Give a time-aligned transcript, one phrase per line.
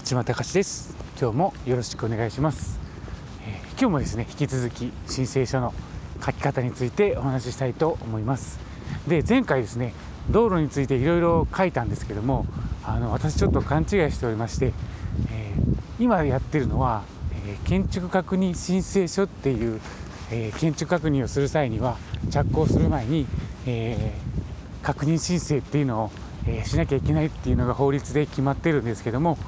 [0.00, 0.96] 立間隆です。
[1.20, 2.80] 今日もよろしくお願いします、
[3.46, 5.74] えー、今日もですね引き続き申請書の
[6.24, 8.58] 書き方についてお話ししたいと思います。
[9.06, 9.92] で前回ですね
[10.30, 12.46] 道路についていろいろ書いたんですけども
[12.82, 14.72] あの私ちょっと勘違いしておりまして、
[15.30, 17.02] えー、今やってるのは、
[17.46, 19.80] えー、建築確認申請書っていう、
[20.30, 21.98] え建築確認をする際には
[22.30, 23.26] 着工する前に、
[23.66, 24.14] え
[24.82, 26.10] 確認申請っていうのを
[26.50, 29.38] え、しなきゃいけないっていうのが法律で決まってるんですけども、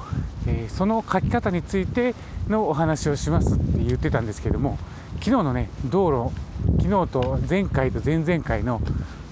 [0.47, 2.15] え、その書き方について
[2.47, 4.77] のお話をしますって言ってたんですけども
[5.19, 6.35] 昨日のね道路
[6.81, 8.81] 昨日と前回と前々回の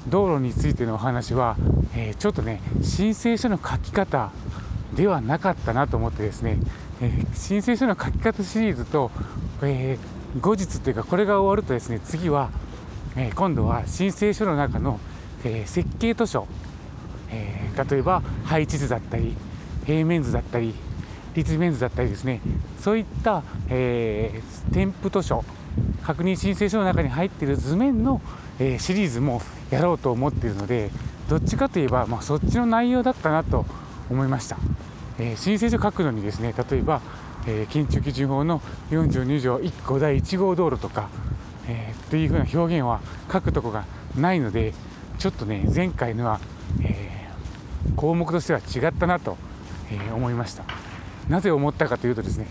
[0.07, 1.55] 道路についてのお話は、
[1.95, 4.31] え、ちょっとね申請書の書き方
[4.95, 6.57] ではなかったなと思ってですね、
[7.01, 9.09] え申請書の書き方シリーズと、
[9.61, 9.97] え
[10.41, 12.49] 後日っていうかこれが終わるとですね次は、
[13.15, 14.99] え今度は申請書の中の、
[15.45, 16.47] え設計図書
[17.31, 19.35] え、例えば配置図だったり
[19.85, 20.73] 平面図だったり
[21.35, 22.41] 立面図だったりですね。
[22.79, 25.45] そういった、えー、添付図書
[26.03, 28.21] 確認申請書の中に入っている図面の、
[28.59, 30.89] えー、シリーズもやろうと思っているので
[31.29, 33.65] どっちかといえば、まあ、そっちの内容だったなと
[34.09, 34.57] 思いました、
[35.19, 37.01] えー、申請書書くのにですね例えば、
[37.47, 41.09] え建築基準法の42条1項第1号道路とか、
[41.67, 42.99] えー、というふうな表現は
[43.31, 43.85] 書くとこが
[44.17, 44.73] ないので
[45.19, 46.39] ちょっとね前回のは、
[47.95, 49.37] 項目としては違ったなと、
[49.91, 50.63] えー、思いました。
[51.29, 52.47] なぜ思ったかというとですね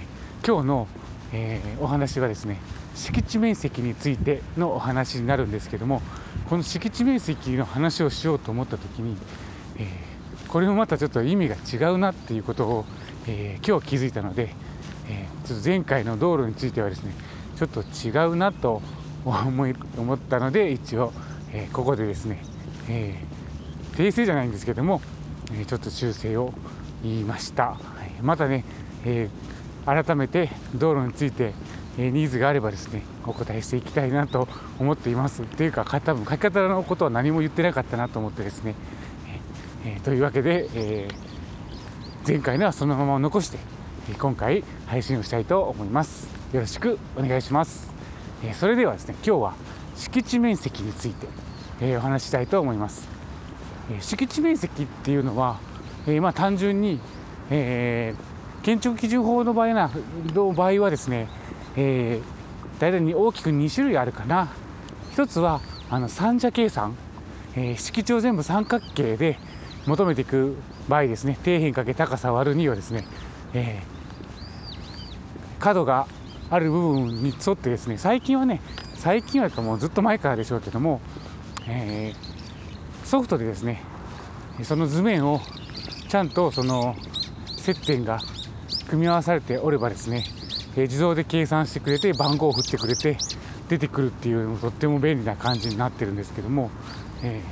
[0.46, 0.88] 今日の、
[1.32, 2.58] えー、お話はですね
[2.94, 6.02] 敷地面積についてのお話になるんですけども
[6.48, 9.16] この敷地面積の話をしようと思った時に、
[9.76, 12.84] えー、これもまたちょっと意味が違うなっていうことを、
[13.26, 14.54] え今日気づいたので、
[15.08, 17.12] えちょっと前回の道路についてはですね
[17.56, 18.82] ちょっと違うなと
[19.24, 21.12] 思い思ったので一応、
[21.52, 22.42] えここでですね、
[22.88, 23.22] え
[23.92, 25.00] 訂正じゃないんですけども
[25.54, 26.52] えちょっと修正を
[27.02, 27.76] 言いました。
[28.22, 28.64] またね、
[29.04, 31.52] えー、改めて道路について、
[31.98, 34.48] え、ニーズがあればですねお答えしていきたいなと
[34.78, 35.42] 思っています。
[35.42, 38.74] っていうか多分書き方のことは何も言ってなかったなと思ってですね、
[39.84, 41.08] えー、というわけで、え
[42.26, 43.58] 前回のはそのまま残して
[44.18, 46.28] 今回配信をしたいと思います。
[46.52, 47.92] よろしくお願いします、
[48.44, 49.54] えそれではですね今日は
[49.96, 51.26] 敷地面積について、
[51.80, 53.19] えお話ししたいと思います。
[54.00, 55.58] 敷地面積っていうのは、
[56.06, 57.00] えー、まあ単純に、
[57.50, 59.90] えー、建築基準法の場合な
[60.34, 61.28] の場合はですね、
[61.76, 64.48] えー、大体に大きく2種類あるかな。
[65.12, 66.94] 一つはあの三者計算、
[67.56, 69.38] えー、敷地を全部三角形で
[69.86, 70.56] 求めていく
[70.88, 71.34] 場合ですね。
[71.34, 73.04] 底辺かけ高さ割る2をですね、
[73.54, 76.06] えー、角が
[76.50, 78.60] ある部分に沿ってですね最近はね
[78.96, 81.00] 最近はもうずっと前からでしょうけども、
[81.66, 82.49] えー、
[83.10, 83.82] ソフトでですね
[84.62, 85.40] その図面を
[86.08, 86.94] ちゃんとその
[87.56, 88.20] 接点が
[88.88, 90.24] 組み合わされておればですね、
[90.76, 93.18] え自動で計算してくれて番号を振ってくれて
[93.68, 96.70] 出てくるっていうとっても便利な感じになってるんですけども、
[97.24, 97.42] え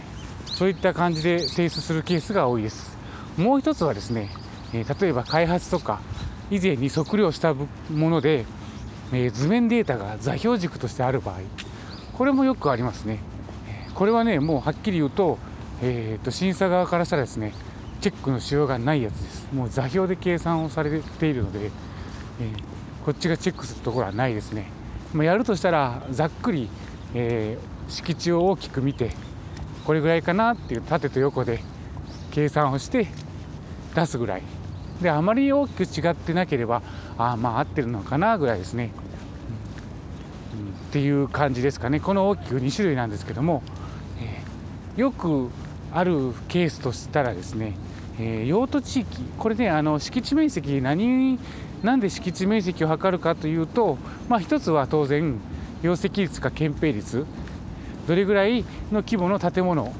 [0.46, 2.96] ー、そういった感じで提出するケースが多いです。
[3.36, 4.30] もう一つはですね、
[4.72, 5.98] え、例えば開発とか
[6.52, 8.44] 以前に測量したもので、
[9.12, 11.38] え、図面データが座標軸としてある場合
[12.16, 13.18] これもよくありますね。
[13.98, 15.38] これはねもうはっきり言うと
[15.82, 17.52] えーと、審査側からしたらですね
[18.00, 19.48] チェックのしようがないやつです。
[19.52, 21.70] もう座標で計算をされているので、
[22.40, 24.70] えー、こっちがチェックするところはないですね、
[25.12, 26.68] まあ、やるとしたらざっくり、
[27.14, 29.10] えー、敷地を大きく見て
[29.84, 31.60] これぐらいかなっていう縦と横で
[32.30, 33.08] 計算をして
[33.94, 34.42] 出すぐらい。
[35.02, 36.82] であまり大きく違ってなければ
[37.16, 38.90] ああまあ合ってるのかなぐらいですね、
[40.54, 42.00] うん、っていう感じですかね。
[42.00, 43.62] この大きく2種類なんですけども、
[44.20, 45.50] えー、よく
[45.92, 47.74] あるケースとしたらですね、
[48.20, 51.38] えー、用途地域これねあの敷地面積何
[51.82, 53.98] なんで敷地面積を測るかというと、
[54.28, 55.38] まあ、一つは当然
[55.82, 57.24] 容積率か建蔽率
[58.06, 59.92] どれぐらいの規模の建物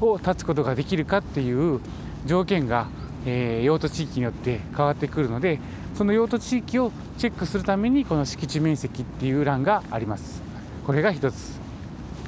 [0.00, 1.80] を建つことができるかっていう
[2.26, 2.88] 条件が、
[3.26, 5.60] えー、用途地域によって変わってくるので
[5.94, 10.42] その用途地域をチェックするためにこの敷地面積っていう欄があります。
[10.86, 11.69] これが一つ。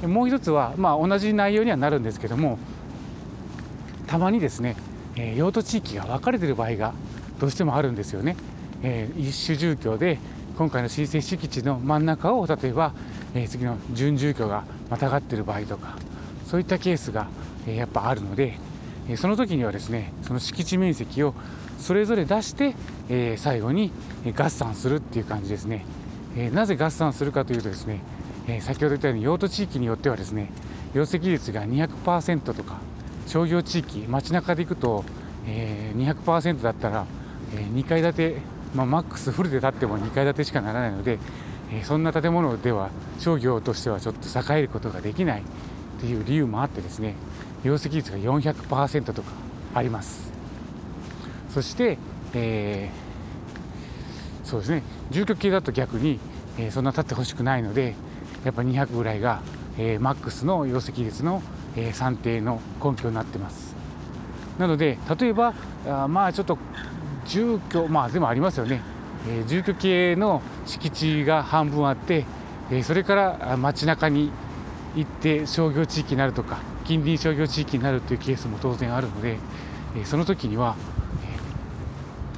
[0.07, 2.57] もう一つは、まあ、同じ内容にはなるんですけども
[4.07, 4.75] たまにですね、
[5.15, 6.93] えー、用途地域が分かれている場合が
[7.39, 8.35] どうしてもあるんですよね。
[8.83, 10.19] えー、一種住居で
[10.57, 12.93] 今回の申請敷地の真ん中を例えば、
[13.33, 15.95] えー、次の準住居がまたがっている場合とか
[16.45, 17.27] そういったケースが、
[17.65, 18.57] えー、やっぱあるので、
[19.09, 21.33] えその時にはですねその敷地面積を
[21.79, 22.75] それぞれ出して、
[23.09, 23.91] え最後に
[24.37, 25.85] 合算するっていう感じですね。
[26.37, 27.99] えなぜ合算するかというとですね
[28.47, 30.51] え、先ほど言ったように用途地域によってはですね
[30.93, 32.79] 容積率が200%とか
[33.27, 35.05] 商業地域街中で行くと、
[35.47, 37.05] え、200%だったら、
[37.55, 38.37] え、2階建て、
[38.75, 41.19] まあ、マックスフルで建っても2階建てしかならないので、
[41.71, 45.43] え、そんな建物では商業としてはちょっと栄えることができないっ
[45.99, 47.15] ていう理由もあってですね
[47.63, 49.31] 容積率が400%とか
[49.73, 50.31] あります。
[51.49, 51.97] そして、
[52.33, 56.19] えー、そうですね住居系だと逆に、
[56.57, 57.95] えー、そんな立ってほしくないので
[58.43, 59.41] やっぱ200ぐらいが、
[59.77, 61.41] えー、マックスの容積率の、
[61.75, 63.75] えー、算定の根拠になってます。
[64.57, 65.53] なので例えば
[65.87, 66.57] あまあちょっと
[67.25, 68.81] 住居まあでもありますよね、
[69.27, 72.25] えー、住居系の敷地が半分あって、
[72.69, 74.31] えー、それから街中に
[74.95, 79.37] 行って商業地域になるとか近隣商業地域になるというケースも当然あるので、
[79.95, 80.75] えその時には、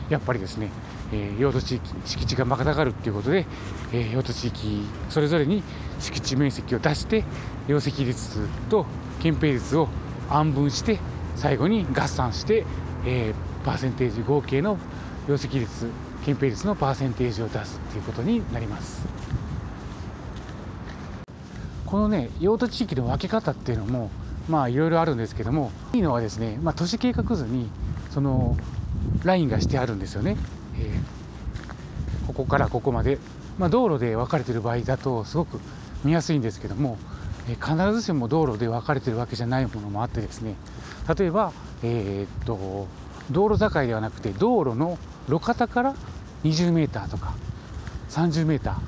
[0.09, 0.69] えやっぱりですね、
[1.11, 3.45] え用途地域敷地がまたがるっていうことで、
[3.93, 5.63] え用途地域それぞれに
[5.99, 7.23] 敷地面積を出して
[7.67, 8.85] 容積率と
[9.21, 9.87] 憲兵率を
[10.29, 10.99] 安分して
[11.35, 12.65] 最後に合算して、
[13.05, 14.77] えー、パーセンテージ合計の
[15.27, 15.89] 容積率
[16.25, 19.05] 憲兵率のパーセンテージを出すっていうことになります。
[21.85, 24.09] このね用途地域の分け方っていうのも
[24.49, 27.69] まあいろいろあるんですけどもいいのはですね、まあ、都市計画図に
[28.09, 28.57] その
[29.23, 30.35] ラインがしてあるんですよね、
[30.79, 33.19] えー、ここからここまで、
[33.57, 35.59] まあ、道路で分かれてる場合だとすごく
[36.03, 36.97] 見やすいんですけども、
[37.49, 40.55] えー、必ずしも道路で分かれてるわけじゃないものもあってですね
[41.17, 41.51] 例えば、
[41.83, 42.87] えー、っと
[43.31, 45.95] 道路境ではなくて道路の路肩から
[46.43, 47.35] 20メーターとか
[48.09, 48.79] 30メータ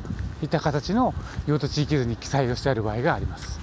[0.42, 1.16] ーいった形の
[1.48, 3.60] 用途地域図に記載をしてある場合があります。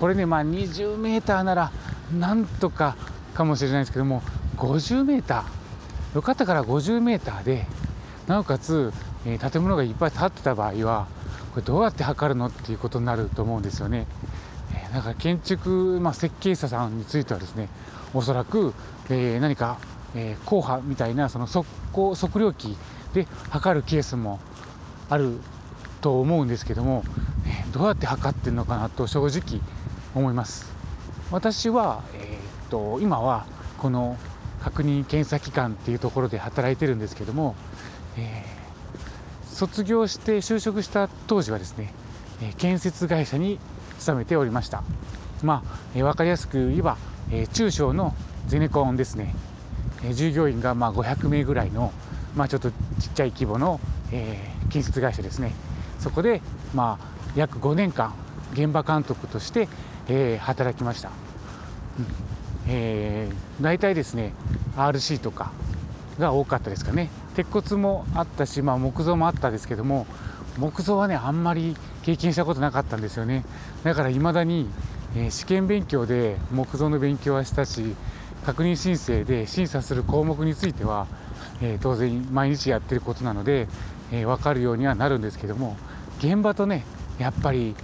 [0.00, 1.72] これね、まあ、20メーターなら
[2.18, 2.96] なんとか
[3.34, 4.22] かもしれないですけども
[4.56, 5.63] 50メーー
[6.14, 7.66] よかったから50メーターで
[8.26, 8.92] なおかつ、
[9.26, 11.08] えー、建物がいっぱい建ってた場合は
[11.52, 14.06] これどうやって測るのっていうことになると思うんですよね。
[14.74, 17.68] えー、だから建築、まあ、設計者さんについてはですね
[18.12, 18.74] おそらく、
[19.08, 19.78] えー、何か、
[20.14, 21.66] えー、硬派みたいなその測
[22.14, 22.76] 測量機
[23.12, 24.40] で測るケースも
[25.10, 25.38] ある
[26.00, 27.04] と思うんですけども
[27.46, 29.60] えどうやって測ってるのかなと正直
[30.14, 30.72] 思います
[31.30, 33.46] 私は、えー、っと今は
[33.78, 34.16] この
[34.64, 37.54] 確認検査機関っていうところで働いてるんですけども、
[38.16, 41.92] えー、卒業して就職した当時はですね
[42.42, 43.58] え建設会社に
[43.98, 44.82] 勤めておりました。
[45.42, 46.96] まあ、えー、分かりやすく言えば、
[47.30, 48.14] え、中小の
[48.46, 49.34] ゼネコンですね、
[50.04, 51.92] え、従業員がま500名ぐらいの、
[52.34, 52.76] まあ、ちょっとちっ
[53.14, 53.80] ちゃい規模の、
[54.12, 54.38] え、
[54.70, 55.52] 建設会社ですね。
[56.00, 56.40] そこで、
[56.74, 57.06] まあ、
[57.36, 58.14] 約5年間
[58.52, 59.68] 現場監督として、
[60.08, 61.10] え、働きました、
[61.98, 62.06] うん。
[62.66, 64.32] えー、大体ですね
[64.76, 65.52] RC とか
[66.18, 67.10] が多かったですかね。
[67.34, 70.06] 鉄骨もあったし、まあ、木造もあったですけども
[70.58, 73.44] 木造はねあんまり経験したことなかったんですよね。
[73.82, 74.68] だからいまだに、
[75.16, 77.96] えー、試験勉強で木造の勉強はしたし
[78.46, 81.06] 確認申請で審査する項目については、
[81.60, 83.66] えー、当然毎日やってることなので、
[84.12, 85.76] えー、分かるようにはなるんですけども
[86.18, 86.84] 現場とね
[87.18, 87.74] やっぱり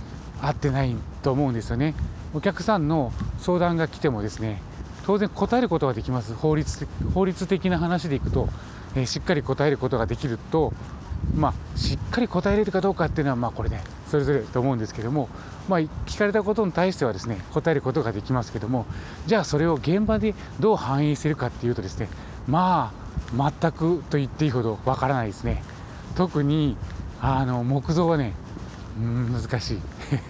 [0.41, 1.95] 合ってないと思うんですよね。
[2.33, 4.63] お客さんの相談が来てもですね
[5.11, 6.35] 当然答えることができます。
[6.35, 8.49] 法律法律的な話でいくと、
[8.95, 10.73] えー、しっかり答えることができると
[11.35, 15.29] まあ、しっかり答えれるかどうかっていうのは、まあ、これねそれぞれと思うんですけども、
[15.69, 18.85] まあ、聞かれたことに対してはですね答えることができますけども
[19.27, 22.09] じゃあそれを現場でどう反映するかっていうとですね
[22.49, 22.93] ま
[23.39, 25.63] あ全くと言っていいほどわからないですね。
[26.17, 26.77] 特に
[27.21, 28.33] あの木造はね
[28.99, 29.79] うん難しい。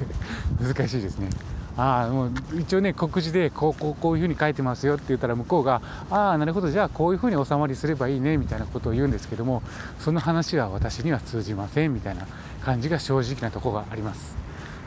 [0.63, 1.31] 難しいですね。
[1.77, 9.63] あもう一応ね告示でこうこうこういうふうに書いてますよって言ったら向こうがああなるほどじゃあこういうふうに収まりすればいいねみたいなことを言うんですけども
[9.99, 12.27] その話は私には通じませんみたいな
[12.63, 14.37] 感じが正直なとこがあります。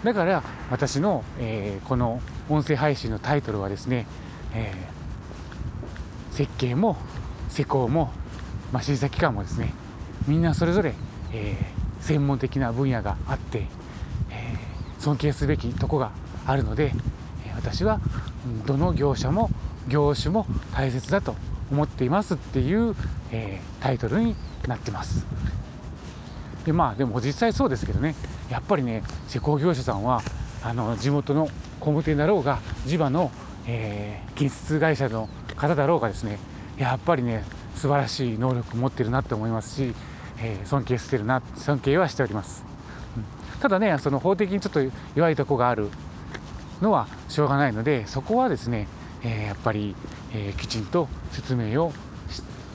[0.03, 4.05] だから私の、えー、この音声配信のタイトルはですね、
[4.53, 6.97] えー、設計も
[7.49, 8.11] 施工も、
[8.73, 9.73] まあ、審査機関もですね
[10.27, 10.93] みんなそれぞれ、
[11.31, 13.67] えー専門的な分野があって、
[14.29, 16.11] えー、尊敬すべきとこが
[16.45, 16.91] あるので
[17.55, 17.99] 私は
[18.65, 19.49] どの業者も
[19.87, 21.35] 業種も大切だと
[21.71, 22.95] 思っていますっていう、
[23.31, 24.35] えー、タイトルに
[24.67, 25.25] なってます。
[26.65, 28.15] でまあでも実際そうですけどね
[28.49, 30.21] やっぱりね施工業者さんは
[30.63, 31.47] あの地元の
[31.79, 33.31] 工務店だろうが地場の、
[33.67, 36.39] えー、建設会社の方だろうがですね
[36.77, 37.43] やっぱりね
[37.75, 39.93] 素晴らしい能力持ってるなって思いますし
[40.43, 42.65] えー、尊敬してるな尊敬はしております、
[43.17, 44.81] うん、ただねその法的にちょっと
[45.15, 45.89] 弱いとこがある
[46.81, 48.87] のはしょうがないのでそこはですね、
[49.23, 49.95] えー、やっぱり、
[50.33, 51.91] えー、きちんと説明を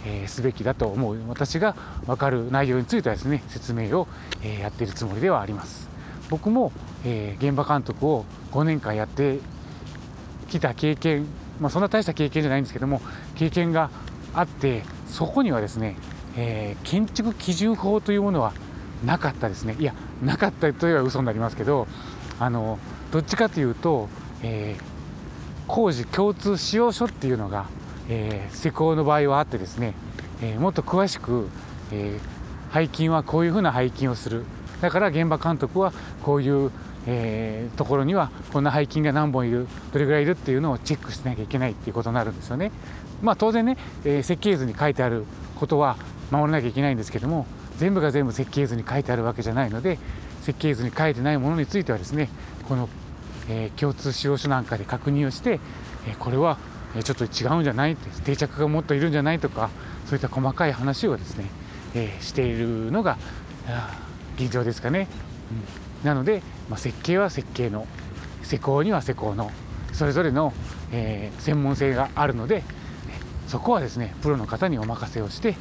[0.07, 1.19] えー、すべきだと思う。
[1.29, 1.75] 私が
[2.07, 4.07] 分かる内容についてはですね説明を、
[4.45, 5.89] えー、やっているつもりではあります。
[6.31, 6.71] 僕も、
[7.05, 9.41] えー、現場監督を5年間やって
[10.49, 11.27] きた経験、
[11.59, 13.03] まあ、そんな大した経験じゃないんですけども
[13.35, 13.91] 経験が
[14.35, 15.97] あってそこにはですね
[16.39, 18.53] えー、建築基準法というものは
[19.05, 19.77] なかったですね。
[19.79, 21.89] いやなかったといえば嘘になりますけど
[22.39, 22.79] あの
[23.13, 24.09] どっちかというと、
[24.43, 24.83] えー、
[25.67, 27.67] 工事共通使用書っていうのが、
[28.09, 29.95] えー、施工の場合はあってですね、
[30.43, 31.49] えー、もっと詳しく、
[31.93, 34.45] えー、背筋はこういうふうな背筋をする
[34.81, 36.71] だから現場監督はこういう、
[37.07, 42.71] えー、ところにはこんな背筋が何本いるどれぐらいいるっていうのをチェックしなきゃいけないっていうことになるんですよね。
[43.23, 45.25] まあ、当然ね、えー、設計図に書いてある
[45.57, 45.97] ことは
[46.31, 47.47] 守らなきゃいけないんですけども
[47.79, 49.99] 全部が全部設計図に書いてあるわけじゃないので
[50.49, 52.31] 設計図に書いてないものについてはですね
[52.67, 52.89] この、
[53.51, 55.61] えー、共通使用書なんかで確認をして、
[56.07, 56.59] えこれは
[57.05, 59.69] ちょっと違うんじゃないって定着がもっといるんじゃないとか
[60.07, 61.45] そういった細かい話をですね、
[61.95, 63.19] えしているのが
[64.39, 65.07] 現状ですかね。
[66.01, 67.87] うん、なので、まあ、設計は設計の
[68.43, 69.51] 施工には施工の
[69.93, 70.55] それぞれの、
[70.93, 72.63] えー、専門性があるので
[73.49, 75.57] そこはですねプロの方にお任せをして、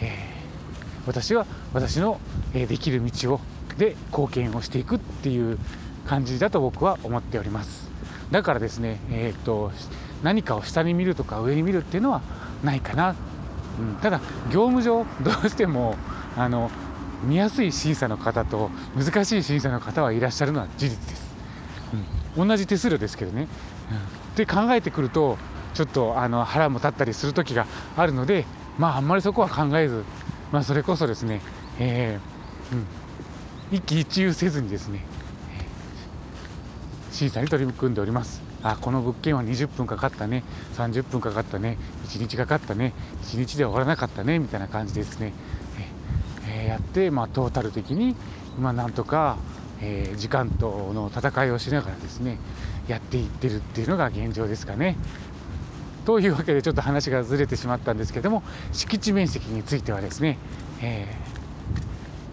[0.00, 2.20] えー、私は私の、
[2.54, 3.40] えできる道を
[3.80, 5.58] で貢献をしていくっていう
[6.06, 7.90] 感じだと僕は思っております。
[8.30, 9.72] だからですね、えーと、
[10.22, 12.20] 何かを下に見るとか上に見るっていうのは
[12.62, 13.16] ないかな、
[13.78, 14.20] うん、ただ
[14.52, 15.96] 業務上どうしても
[16.36, 16.70] あの
[17.24, 21.34] 見やすい審査の方と難しい審査の方はいらっしゃるのは事実です、
[22.36, 23.48] うん、同じ手数料ですけどね、
[23.90, 24.00] うん、っ
[24.36, 25.38] て考えてくると
[25.74, 28.44] ちょっとあの腹も立ったりする時があるので
[28.78, 30.04] まああんまりそこは考えず、
[30.52, 31.40] まあ、それこそですね、
[31.80, 32.86] えーうん、
[33.70, 35.04] 一喜一憂せずにですね
[37.10, 38.40] 審査に取り組んでおります。
[38.62, 40.42] あこの物件は20分かかったね。
[40.76, 41.76] 30分かかったね。
[42.06, 42.94] 1日かかったね。
[43.24, 44.38] 1日で終わらなかったね。
[44.38, 45.34] みたいな感じですね。
[46.50, 48.16] えやって、まあ、トータル的に、
[48.58, 49.36] ま、なんとか、
[49.80, 52.38] え、時間との戦いをしながらですね
[52.86, 54.96] やっていってるっていうのが現状ですかね。
[56.04, 60.38] というわけでちょっと話がずれてしまったんですけども敷地面積についてはですね、
[60.80, 61.29] えー、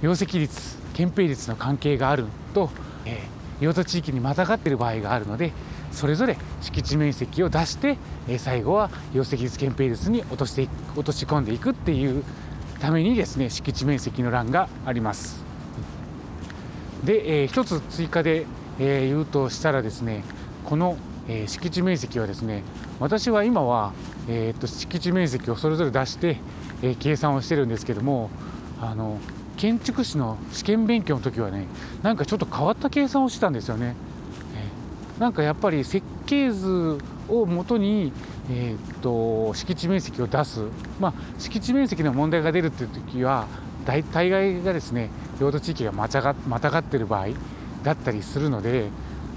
[0.01, 2.69] 容積率憲兵率の関係があると、
[3.05, 5.53] えー、用途地域にまたがっている場合があるので
[5.91, 12.23] それぞれ敷地面積を出して、えー、最後は容積率憲兵率に落として落とし込んでいくっていう
[12.79, 15.43] ためにですね敷地面積の欄があります。
[17.03, 18.45] で、えー、一つ追加で、
[18.79, 20.23] えー、言うとしたらですね
[20.65, 22.63] この、えー、敷地面積はですね
[22.99, 23.93] 私は今は、
[24.27, 26.37] えー、と敷地面積をそれぞれ出して、
[26.81, 28.29] えー、計算をしてるんですけども
[28.81, 29.19] あの
[29.57, 31.67] 建築士の試験勉強の時はね
[32.03, 33.95] なんかちょっと変わった計算をしてたんですよね、
[34.55, 36.97] えー、なんかやっぱり設計図
[37.27, 38.13] をもとに、
[38.49, 40.61] えー、っと敷地面積を出す、
[40.99, 43.47] まあ、敷地面積の問題が出るっていう時は
[43.85, 45.09] 大大概がですね
[45.41, 47.27] 領土地域がまたがまたがってる場合
[47.83, 48.89] だったりするので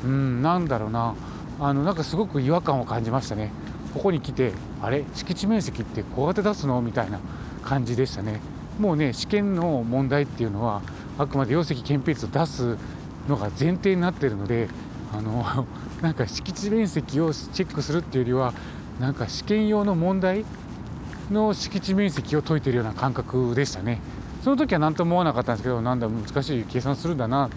[0.05, 1.15] うんなんだろうな。
[1.62, 3.53] あのなんかすごく違和感を感じましたね。
[3.93, 5.05] ここに来てあれ？
[5.12, 6.81] 敷地面積ってこうやって出すの？
[6.81, 7.21] みたいな
[7.62, 8.41] 感じでしたね。
[8.81, 10.83] もうね試験の問題っていうのは
[11.19, 12.77] あくまで容積憲兵率を出す
[13.29, 14.69] のが前提になってるので
[15.13, 15.67] あの
[16.01, 18.55] なんか敷地面積をチェックするっていうよりは
[18.99, 20.45] なんか試験用の問題
[21.31, 24.01] の敷地面積を解いてるような感覚でしたね。
[24.43, 27.51] その時は何とも思わなかったんですけどなんだ難しい計算するんだな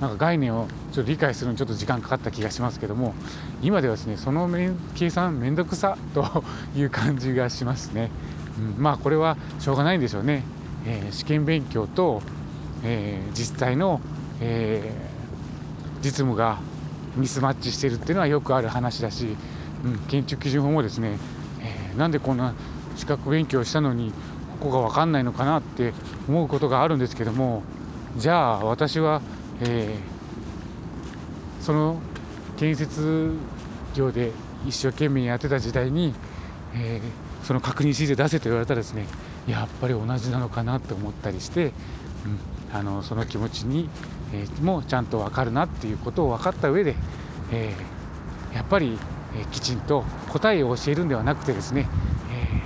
[0.00, 3.14] なんか概念をちょっと理解するのにちょっと時間かかった気がしますけども
[3.62, 4.48] 今ではですねその
[4.94, 6.44] 計算めんどくさと
[6.76, 8.10] いう感じがしますね、
[8.76, 10.44] うん、まあこれはしょうがないんでしょうね、
[10.86, 12.22] えー、試験勉強と、
[12.84, 14.00] えー、実際の、
[14.40, 16.58] えー、実務が
[17.16, 19.36] ミスマッチしてるっていうのはよくある話だし、
[19.84, 21.18] うん、建築基準法もですね、
[21.60, 22.54] えー、なんでこんな
[22.96, 24.12] 資格勉強したのに
[24.60, 25.92] ここが分かんないのかなって
[26.28, 27.62] 思うことがあるんですけども
[28.16, 29.22] じゃあ私は、
[29.62, 32.00] えー、その
[32.58, 33.32] 建設
[33.94, 34.32] 業で
[34.66, 36.14] 一生懸命やってた時代に、
[36.74, 39.06] えー、その確認シート出せと言われたらですね
[39.50, 41.72] やっぱり同じなのかなって思ったりして、うん、
[42.72, 43.88] あのその気持ちに
[44.32, 46.94] えー、もちゃんと分かるなっていうことを分かった上で、
[47.52, 48.98] えー、やっぱり、
[49.36, 51.88] えー、きちんと答えを教えるんではなくてですね、
[52.32, 52.62] え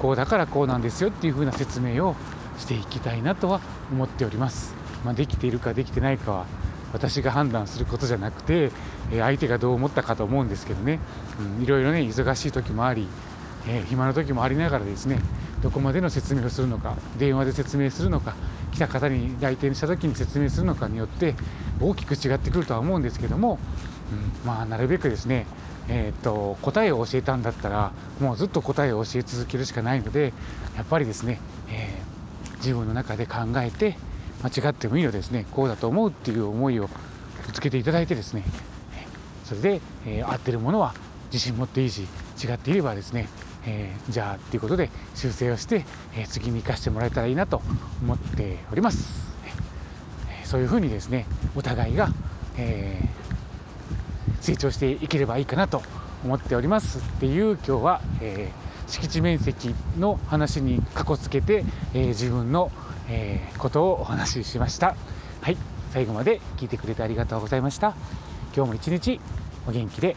[0.00, 2.14] こうだからこうなんですよっていうふうな説明を
[2.58, 4.74] していきたいなとは思っております。
[5.04, 6.46] まあ、できているかできてないかは
[6.92, 8.70] 私が判断することじゃなくて、
[9.12, 11.00] え相手がどう思ったかと思うんですけどね、
[11.58, 13.08] うん、いろいろね忙しい時もあり、
[13.66, 15.20] え暇な時もありながらですね
[15.62, 18.34] どこまでの説明をするのか電話で説明するのか
[18.72, 21.34] 来た方に来店した時に説明するのかによって
[21.80, 23.58] 大きく違ってくるとは思うんですけども、
[24.12, 25.46] うん、まあなるべくですね
[25.90, 30.34] えーと、答えを教えたんだったらもうずっと答えを教え続けるしかないので
[30.76, 33.96] やっぱりですね、えー、自分の中で考えて
[34.42, 36.88] 間違ってもいいのですねこうだと思うっていう思いを
[37.46, 38.44] ぶつけていただいてですね
[39.44, 40.94] それで、えー、合ってるものは
[41.32, 42.06] 自信持っていいし
[42.42, 43.28] 違っていればですね、
[43.68, 45.84] えー、じゃあっていうことで修正をして、
[46.16, 47.60] えー、次に生かしてもらえたらいいなと
[48.02, 49.36] 思っております、
[50.26, 52.08] えー、そういうふうにですねお互いが、
[52.56, 52.98] え
[54.40, 55.82] 成長していければいいかなと
[56.24, 58.50] 思っておりますっていう今日は、え
[58.86, 62.70] 敷地面積の話にかこつけて、え自分の、
[63.08, 64.96] えことをお話ししました。
[65.42, 65.56] はい
[65.92, 67.94] 最後まで聞いてくれてありがとうございました。
[68.54, 69.20] 今日も一日
[69.66, 70.16] お元気で